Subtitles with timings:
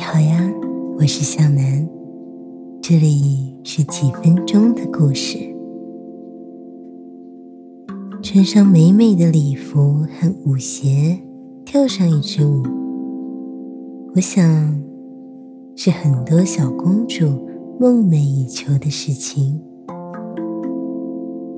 [0.00, 0.50] 你好呀，
[0.96, 1.86] 我是向南，
[2.80, 5.36] 这里是几分钟的故事。
[8.22, 11.20] 穿上美美的礼服和舞鞋，
[11.66, 12.62] 跳上一支舞，
[14.14, 14.82] 我想
[15.76, 17.26] 是很多小公主
[17.78, 19.60] 梦寐以求的事情。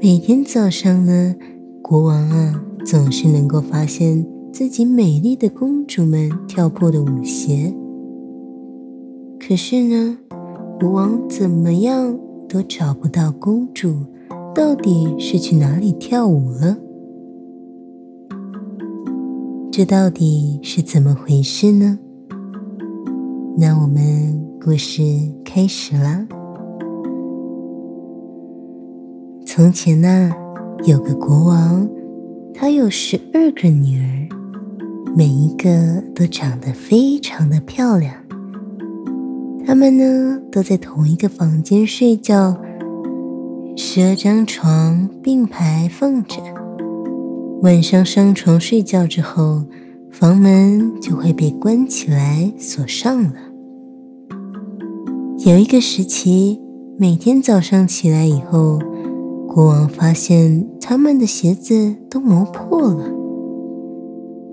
[0.01, 1.37] 每天早上呢，
[1.81, 7.73] 国王啊总是能够发现自己美丽的公主们跳破的舞鞋。
[9.45, 10.17] 可是呢，
[10.79, 12.17] 国王怎么样
[12.49, 13.93] 都找不到公主，
[14.55, 16.79] 到底是去哪里跳舞了？
[19.73, 21.99] 这到底是怎么回事呢？
[23.59, 25.03] 那我们故事
[25.45, 26.25] 开始啦。
[29.45, 30.31] 从前呢，
[30.87, 31.89] 有个国王，
[32.55, 34.29] 他有十二个女儿，
[35.17, 38.15] 每一个都长得非常的漂亮。
[39.65, 42.57] 他们呢都在同一个房间睡觉，
[43.77, 46.37] 十二张床并排放着。
[47.63, 49.63] 晚上上床睡觉之后，
[50.11, 53.35] 房门就会被关起来锁上了。
[55.47, 56.61] 有一个时期，
[56.99, 58.81] 每天早上起来以后，
[59.49, 63.05] 国王发现他们的鞋子都磨破了，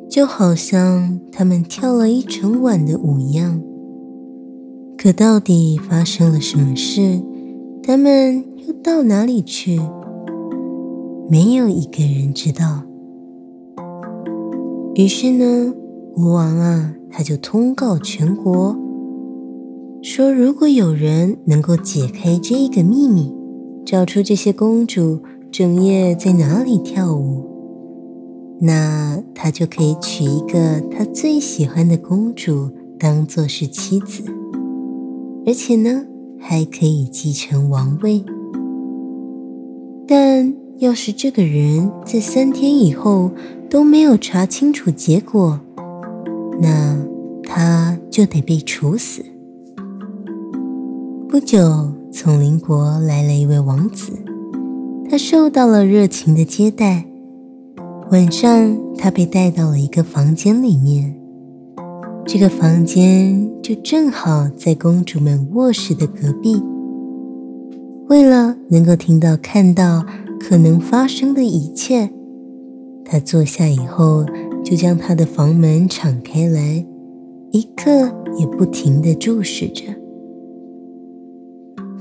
[0.09, 3.61] 就好像他们跳了一整晚的舞一样。
[5.01, 7.21] 可到底发生了什么事？
[7.81, 9.79] 他们又到哪里去？
[11.29, 12.83] 没有一个人知道。
[14.95, 15.73] 于是呢，
[16.13, 18.75] 国王啊，他就通告全国，
[20.01, 23.33] 说如果有人能够解开这个秘密，
[23.85, 27.45] 找出这些公主整夜在哪里跳舞，
[28.59, 32.69] 那他就可以娶一个他最喜欢的公主
[32.99, 34.23] 当做是妻子。
[35.49, 36.05] 而且呢，
[36.39, 38.23] 还可以继承王位。
[40.07, 43.31] 但要是这个人在三天以后
[43.67, 45.59] 都没有查清楚结果，
[46.61, 47.03] 那
[47.43, 49.25] 他就得被处死。
[51.27, 54.13] 不久，从邻国来了一位王子，
[55.09, 57.07] 他受到了热情的接待。
[58.11, 61.18] 晚上，他被带到了一个房间里面。
[62.25, 66.61] 这个房间就正好在公主们卧室的隔壁。
[68.07, 70.05] 为了能够听到、看到
[70.39, 72.09] 可能发生的一切，
[73.03, 74.25] 他坐下以后
[74.63, 76.85] 就将他的房门敞开来，
[77.51, 79.83] 一刻也不停地注视着。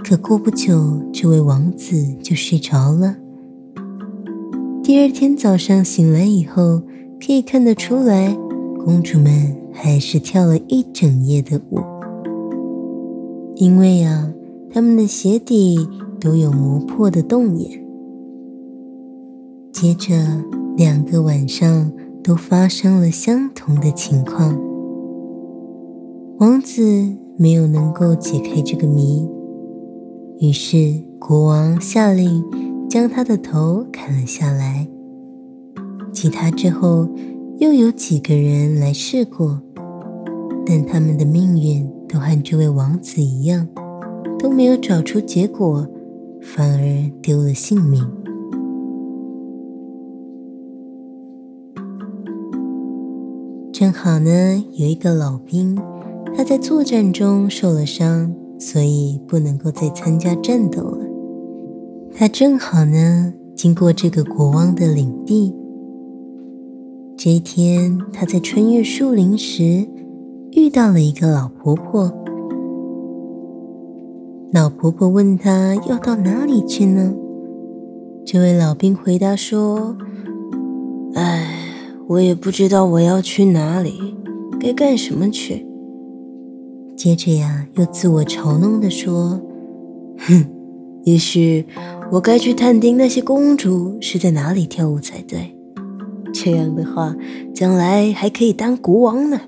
[0.04, 3.16] 可过不久，这位王子就睡着了。
[4.82, 6.82] 第二天早上醒来以后，
[7.18, 8.36] 可以看得出来，
[8.84, 9.56] 公主们。
[9.80, 11.78] 还是跳了一整夜的舞，
[13.54, 14.28] 因为啊，
[14.72, 15.88] 他们的鞋底
[16.20, 17.80] 都有磨破的洞眼。
[19.72, 20.16] 接着
[20.76, 21.92] 两个晚上
[22.24, 24.60] 都发生了相同的情况，
[26.38, 26.82] 王子
[27.36, 29.28] 没有能够解开这个谜，
[30.40, 32.44] 于是国王下令
[32.90, 34.88] 将他的头砍了下来。
[36.12, 37.08] 其他之后
[37.58, 39.62] 又有几个人来试过。
[40.70, 43.66] 但他们的命运都和这位王子一样，
[44.38, 45.88] 都没有找出结果，
[46.42, 48.06] 反而丢了性命。
[53.72, 55.74] 正好呢，有一个老兵，
[56.36, 60.98] 他在作战中受了伤，所以不能够再参加战斗了。
[62.12, 65.54] 他正好呢，经过这个国王的领地。
[67.16, 69.88] 这一天，他在穿越树林时。
[70.58, 72.12] 遇到了一个老婆婆，
[74.52, 77.14] 老婆婆问他要到哪里去呢？
[78.26, 79.96] 这位老兵回答说
[81.14, 81.48] ：“哎，
[82.08, 84.16] 我也不知道我要去哪里，
[84.58, 85.64] 该干什么去。”
[86.96, 89.40] 接着呀，又自我嘲弄的说
[90.26, 90.44] ：“哼，
[91.04, 91.64] 也许
[92.10, 95.56] 我该去探听那些公主是在哪里跳舞才对。
[96.34, 97.14] 这样的话，
[97.54, 99.40] 将来还可以当国王呢。”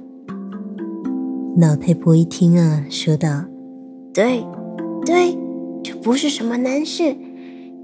[1.56, 3.44] 老太婆一听啊，说道
[4.14, 4.46] ：“对，
[5.04, 5.36] 对，
[5.82, 7.16] 这不是什么难事，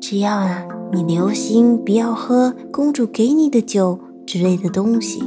[0.01, 5.21] 只要啊，你留心不要喝公主给你的酒之类的东西，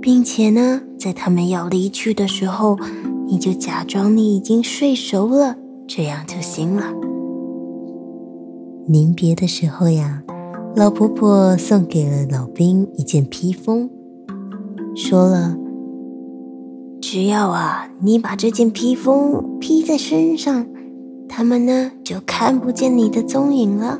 [0.00, 2.78] 并且呢，在他们要离去的时候，
[3.26, 5.56] 你就假装你已经睡熟了，
[5.88, 6.92] 这样就行了。
[8.86, 10.22] 临别的时候呀，
[10.76, 13.90] 老婆婆送给了老兵一件披风，
[14.94, 15.56] 说了。”
[17.00, 20.66] 只要啊，你把这件披风披在身上，
[21.28, 23.98] 他们呢就看不见你的踪影了。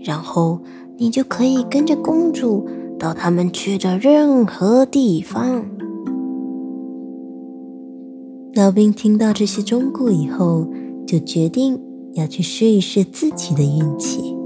[0.00, 0.58] 然后
[0.98, 2.66] 你就可以跟着公主
[2.98, 5.64] 到他们去的任何地方。
[8.54, 10.66] 老兵听到这些忠告以后，
[11.06, 11.80] 就决定
[12.14, 14.36] 要去试一试自己的运气。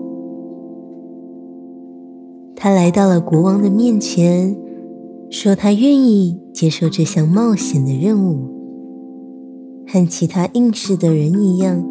[2.55, 4.57] 他来到了国王的面前，
[5.31, 8.55] 说他愿意接受这项冒险的任务。
[9.89, 11.85] 和其他应试的人一样，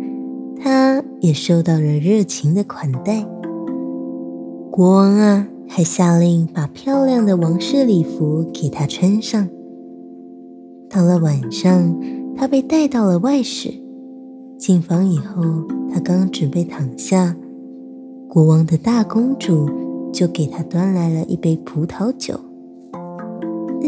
[0.61, 3.25] 他也受到了热情的款待。
[4.71, 9.47] 国王啊，还下令把漂亮的王室礼服给他穿上。
[10.89, 11.99] 到了晚上，
[12.35, 13.73] 他被带到了外室。
[14.57, 15.43] 进房以后，
[15.93, 17.35] 他刚准备躺下，
[18.27, 19.69] 国王的大公主。
[20.13, 22.39] 就给他端来了一杯葡萄酒，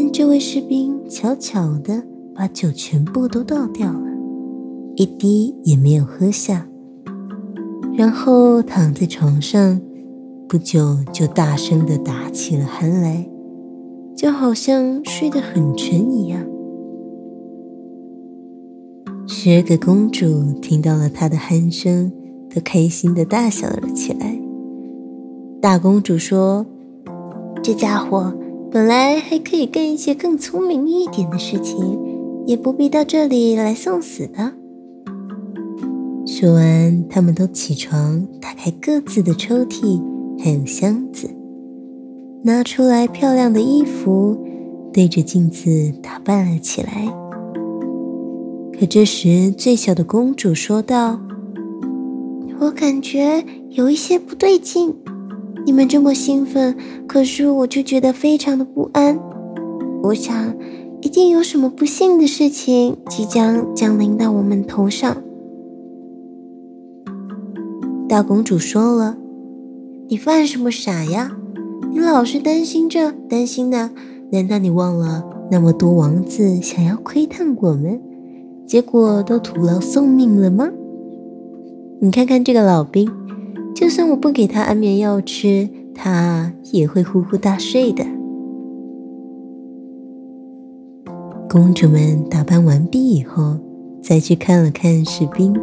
[0.00, 4.06] 但这位士兵悄悄地把酒全部都倒掉了，
[4.94, 6.68] 一滴也没有喝下。
[7.96, 9.80] 然后躺在床上，
[10.48, 13.28] 不久就大声地打起了鼾来，
[14.16, 16.46] 就好像睡得很沉一样。
[19.26, 22.12] 十二个公主听到了他的鼾声，
[22.54, 24.40] 都开心地大笑了起来。
[25.60, 26.64] 大公主说
[27.64, 28.32] ：“这家伙
[28.70, 31.98] 本来还可以干一些更聪明一点的事情，
[32.46, 34.52] 也不必到这里来送死的。”
[36.26, 40.02] 说完，他们都起床，打开各自的抽屉，
[40.38, 41.30] 还有箱子，
[42.42, 44.36] 拿出来漂亮的衣服，
[44.92, 47.10] 对着镜子打扮了起来。
[48.78, 51.18] 可这时，最小的公主说道
[52.60, 54.94] ：“我感觉有一些不对劲。”
[55.66, 56.76] 你们这么兴奋，
[57.06, 59.18] 可是我却觉得非常的不安。
[60.02, 60.54] 我想，
[61.02, 65.16] 一定有什么不幸的事情即将降临到我们头上。
[68.08, 69.18] 大公主说了
[70.08, 71.36] ：“你犯什么傻呀？
[71.90, 73.90] 你老是担心这担心那，
[74.32, 78.00] 难道你忘了那么多王子想要窥探我们，
[78.66, 80.70] 结果都徒劳送命了吗？
[82.00, 83.10] 你看看这个老兵。”
[83.78, 88.04] 就算我不给他安眠药吃，他也会呼呼大睡的。
[91.48, 93.56] 公主们打扮完毕以后，
[94.02, 95.54] 再去看了看士兵，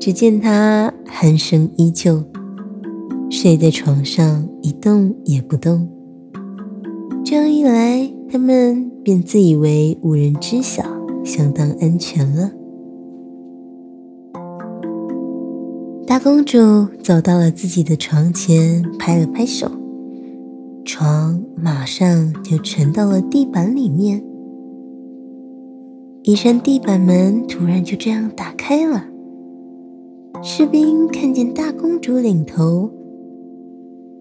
[0.00, 2.24] 只见他鼾声依旧，
[3.30, 5.88] 睡在床上一动也不动。
[7.24, 10.82] 这样一来，他们便自以为无人知晓，
[11.24, 12.50] 相当安全了。
[16.16, 19.70] 大公主走到了自己的床前，拍了拍手，
[20.82, 24.24] 床马上就沉到了地板里面。
[26.22, 29.04] 一扇地板门突然就这样打开了。
[30.42, 32.90] 士兵看见大公主领头，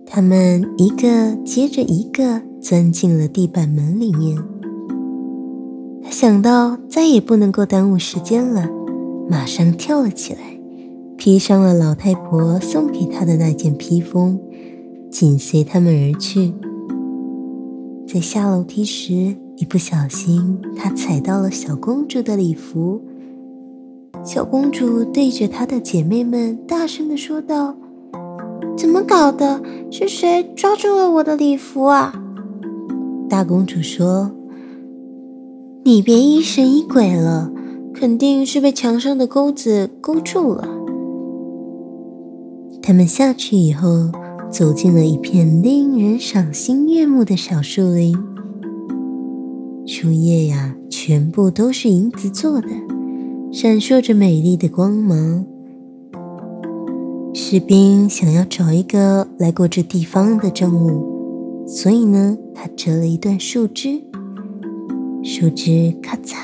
[0.05, 4.37] 他们一个接着一个钻进了地板门里面。
[6.03, 8.69] 他想到再也不能够耽误时间了，
[9.29, 10.54] 马上跳了起来。
[11.17, 14.39] 披上了老太婆送给他的那件披风，
[15.09, 16.53] 紧随他们而去。
[18.07, 23.01] 在下楼梯时，一不小心，他踩到了小公主的礼服。
[24.23, 27.75] 小公主对着她的姐妹们大声的说道
[28.77, 29.61] ：“怎么搞的？
[29.91, 32.13] 是谁抓住了我的礼服啊？”
[33.29, 34.31] 大公主说
[35.83, 37.51] ：“你别疑神疑鬼了，
[37.93, 40.69] 肯定是被墙上的钩子勾住了。”
[42.87, 44.11] 他们下去以后，
[44.51, 48.15] 走进了一片令人赏心悦目的小树林。
[49.87, 52.67] 树叶呀，全部都是银子做的，
[53.51, 55.43] 闪烁着美丽的光芒。
[57.33, 63.99] 士兵想要找一个来过这地方的证物，所以呢，他折了一段树枝，
[65.23, 66.35] 树枝咔嚓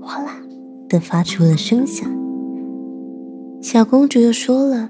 [0.00, 0.40] 哗啦
[0.88, 2.10] 的发出了声响。
[3.60, 4.88] 小公主又说了。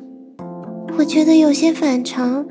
[0.98, 2.46] 我觉得有些反常，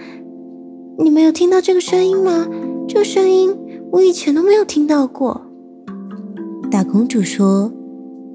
[0.97, 2.47] 你没有听到这个声音吗？
[2.87, 3.55] 这个声音
[3.91, 5.41] 我以前都没有听到过。
[6.71, 7.71] 大公主说：“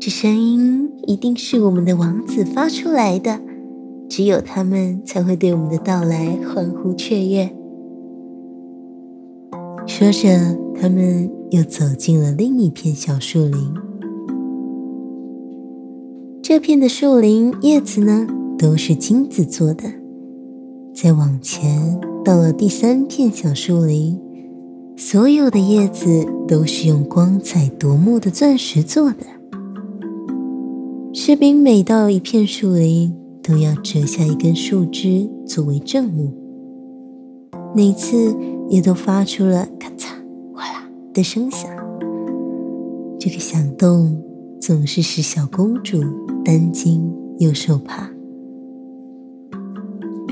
[0.00, 3.40] 这声音一定是我们的王子发出来的，
[4.08, 7.50] 只有他们才会对我们的到来欢呼雀跃。”
[9.86, 13.74] 说着，他们又走进了另一片小树林。
[16.42, 18.26] 这片的树林叶子呢，
[18.64, 19.84] 都是金子做的。
[20.94, 24.18] 再往前，到了第三片小树林，
[24.96, 29.26] 所有的叶子都是用光彩夺目的钻石做的。
[31.12, 36.32] 士兵每到一片树林，都要折下一根树枝作为证物，
[37.76, 38.34] 每次
[38.70, 40.06] 也都发出了咔嚓、
[40.54, 41.70] 哗啦的声响。
[43.18, 44.18] 这个响动
[44.58, 46.02] 总是使小公主
[46.42, 48.08] 担惊又受怕，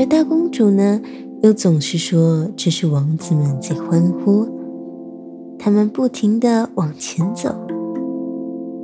[0.03, 1.01] 而大公主呢，
[1.45, 4.49] 又总是说这是王子们在欢呼。
[5.57, 7.55] 他们不停的往前走。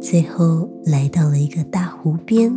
[0.00, 2.56] 最后来到了一个大湖边，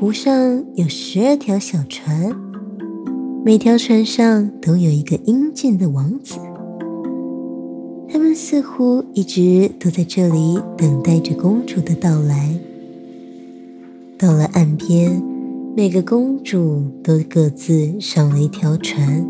[0.00, 2.34] 湖上有十二条小船，
[3.44, 6.38] 每条船上都有一个英俊的王子。
[8.08, 12.58] 他们似乎一直都在这里等待着公主的到来。
[14.16, 15.22] 到了岸边，
[15.74, 19.26] 每个公主都各自上了一条船，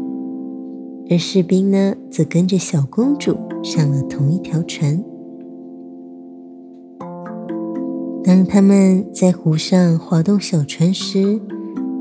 [1.08, 5.04] 而士兵呢，则跟着小公主上了同一条船。
[8.24, 11.40] 当他们在湖上划动小船时，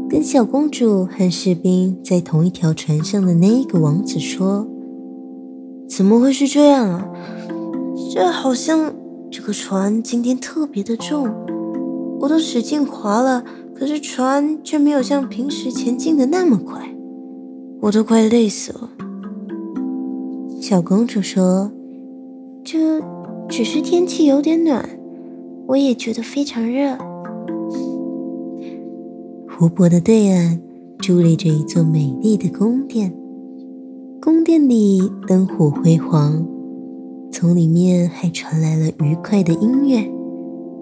[0.10, 4.68] 跟小公主和士兵在同一条船上的那一个王子说
[5.88, 7.08] ：“怎么会是这样啊？
[8.12, 8.92] 这好像
[9.30, 11.30] 这个船今天特别的重，
[12.22, 13.44] 我都使劲划了，
[13.82, 16.94] 可是船却没有像平时前进的那么快，
[17.82, 18.92] 我都快累死了。”
[20.62, 21.72] 小公主说
[22.64, 23.02] ：“这
[23.50, 24.88] 只是天气有点暖。”
[25.66, 26.96] 我也觉得非常热。
[29.50, 30.62] 湖泊的对岸
[31.00, 33.12] 伫立着一座美丽的宫殿，
[34.22, 36.46] 宫殿里灯火辉煌，
[37.32, 40.08] 从里面还传来了愉快的音乐，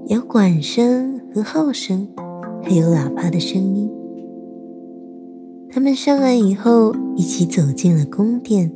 [0.08, 2.06] 有管声和号声，
[2.70, 3.90] 还有喇叭的声音。
[5.72, 8.72] 他们上岸以后，一起走进了宫殿，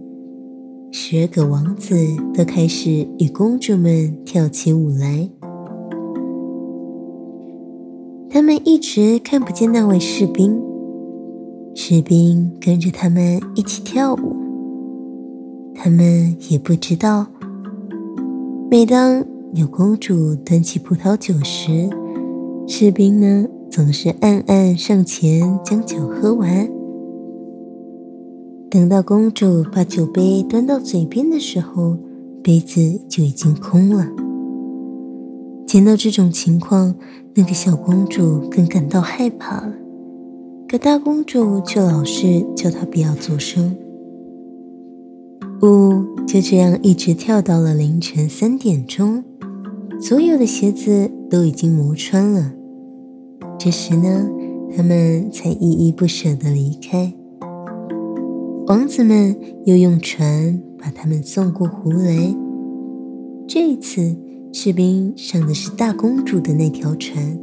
[0.89, 1.95] 十二个王子
[2.33, 5.29] 都开始与公主们跳起舞来。
[8.31, 10.59] 他们一直看不见那位士兵，
[11.75, 14.35] 士兵跟着他们一起跳舞。
[15.75, 17.27] 他们也不知道，
[18.71, 19.23] 每当
[19.53, 21.87] 有公主端起葡萄酒时，
[22.65, 26.69] 士兵呢总是暗暗上前将酒喝完。
[28.69, 31.97] 等到公主把酒杯端到嘴边的时候，
[32.43, 34.07] 杯子就已经空了。
[35.65, 36.93] 见到这种情况，
[37.33, 39.73] 那个小公主更感到害怕了。
[40.67, 43.75] 可大公主却老是叫她不要作声。
[45.63, 49.23] 舞就这样一直跳到了凌晨三点钟，
[49.99, 52.53] 所有的鞋子都已经磨穿了。
[53.63, 54.29] 这时呢，
[54.75, 57.13] 他们才依依不舍地离开。
[58.67, 62.35] 王子们又用船把他们送过湖来。
[63.47, 64.17] 这次。
[64.55, 67.39] 士兵上的是大公主的那条船。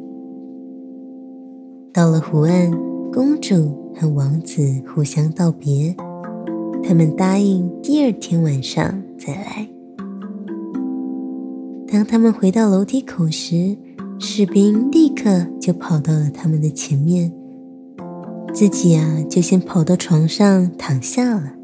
[1.93, 2.71] 到了湖岸，
[3.11, 5.97] 公主和王子互相道别，
[6.85, 9.69] 他们答应第二天晚上再来。
[11.89, 13.77] 当他们回到楼梯口时，
[14.23, 17.33] 士兵立刻就跑到了他们的前面，
[18.53, 21.55] 自己啊就先跑到床上躺下了。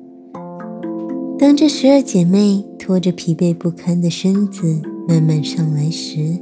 [1.39, 4.81] 当这十二姐妹拖着疲惫不堪的身子。
[5.09, 6.37] 慢慢上来时，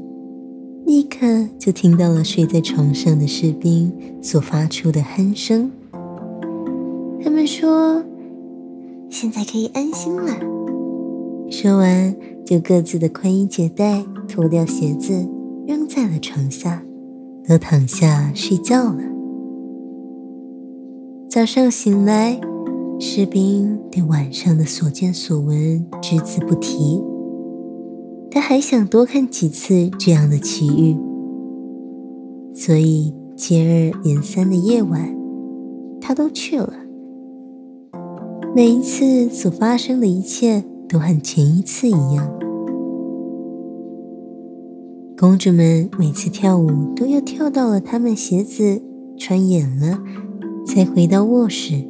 [0.86, 3.92] 立刻就听到了睡在床上的士兵
[4.22, 5.70] 所发出的鼾声。
[7.22, 8.02] 他们说
[9.10, 10.34] ：“现在可以安心了。”
[11.52, 12.16] 说完，
[12.46, 15.28] 就各自的宽衣解带，脱掉鞋子，
[15.66, 16.84] 扔在了床下，
[17.48, 19.02] 都躺下睡觉了。
[21.28, 22.40] 早上醒来，
[23.00, 27.02] 士兵对晚上的所见所闻只字不提。
[28.30, 30.96] 他还想多看几次这样的奇遇，
[32.54, 35.16] 所以接二连三的夜晚，
[36.00, 36.72] 他都去了。
[38.54, 42.43] 每一次所发生的一切都和前一次一样。
[45.16, 48.82] 公主们每次跳舞都要跳到了她们鞋子
[49.16, 50.00] 穿眼了，
[50.66, 51.88] 才回到卧室。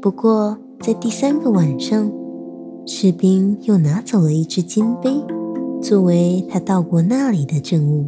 [0.00, 2.10] 不过在第三个晚上。
[2.84, 5.24] 士兵又拿走了一只金杯，
[5.80, 8.06] 作为他到过那里的证物。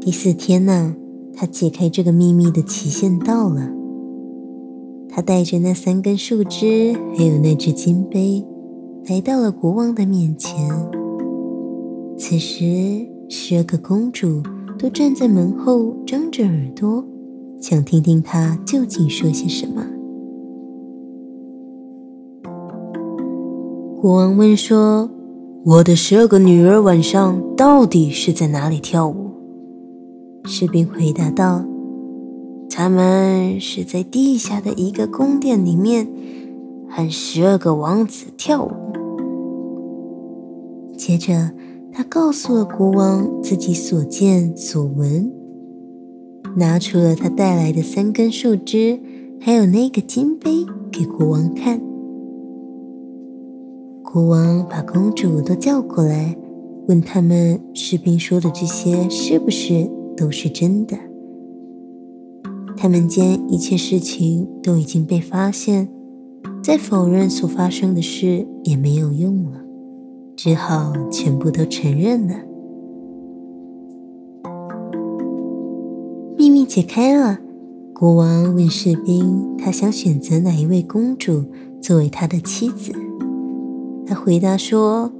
[0.00, 0.94] 第四天呢，
[1.34, 3.68] 他解开这个秘密的期限到了。
[5.08, 8.46] 他带着那三根树枝，还有那只金杯，
[9.08, 10.70] 来到了国王的面前。
[12.18, 14.42] 此时，十二个公主
[14.78, 17.04] 都站在门后，张着耳朵，
[17.60, 19.86] 想听听她究竟说些什么。
[24.00, 25.10] 国王问说
[25.64, 29.30] ：“我的十二个女儿晚上到底是在哪里跳舞？”
[30.44, 31.64] 士兵回答道
[32.70, 36.08] ：“他们是在地下的一个宫殿里面，
[36.88, 38.70] 和十二个王子跳舞。”
[40.96, 41.50] 接着，
[41.96, 45.32] 他告诉了国王自己所见所闻，
[46.56, 49.00] 拿出了他带来的三根树枝，
[49.40, 51.80] 还有那个金杯给国王看。
[54.04, 56.36] 国王把公主都叫过来，
[56.86, 59.90] 问他们士兵说的这些是不是。
[60.18, 60.96] 都是真的。
[62.74, 65.90] 他们间一切事情都已经被发现，
[66.62, 69.65] 再否认所发生的事也没有用了，
[70.36, 72.34] 只好全部都承认了。
[76.36, 77.38] 秘密解开了，
[77.94, 81.44] 国王问士兵：“他想选择哪一位公主
[81.80, 82.92] 作为他的妻子？”
[84.06, 85.10] 他回答说：“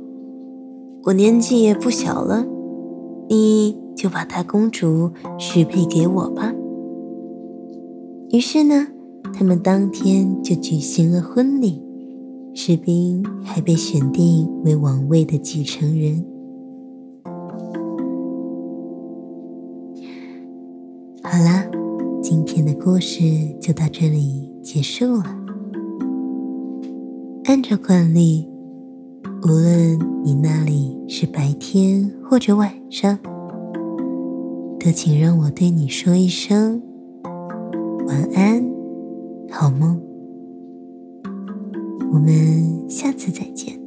[1.04, 2.46] 我年纪也不小了，
[3.28, 6.52] 你。”就把她公主许配给我吧。
[8.28, 8.88] 于是呢，
[9.32, 11.82] 他们当天就举行了婚礼，
[12.58, 16.25] 士兵还被选定为王位的继承人。
[21.22, 21.66] 好啦，
[22.22, 23.22] 今天的故事
[23.60, 25.25] 就到这里结束了。
[27.44, 28.48] 按照惯例，
[29.42, 33.18] 无论你那里是白天或者晚上。
[34.80, 36.80] 都请让我对你说一声
[38.06, 38.64] 晚安，
[39.50, 40.05] 好梦。
[42.16, 43.86] 我们下次再见。